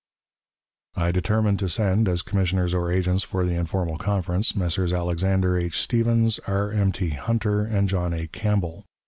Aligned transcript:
I 0.95 1.11
determined 1.11 1.59
to 1.59 1.69
send, 1.69 2.09
as 2.09 2.23
commissioners 2.23 2.73
or 2.73 2.91
agents 2.91 3.23
for 3.23 3.45
the 3.45 3.53
informal 3.53 3.99
conference, 3.99 4.55
Messrs. 4.55 4.91
Alexander 4.93 5.59
H. 5.59 5.79
Stephens, 5.79 6.39
R. 6.47 6.71
M. 6.71 6.91
T. 6.91 7.09
Hunter, 7.09 7.63
and 7.65 7.87
John 7.87 8.11
A. 8.11 8.25
Campbell. 8.25 8.83